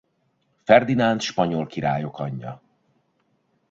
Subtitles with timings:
[0.63, 2.61] Ferdinánd spanyol királyok anyja.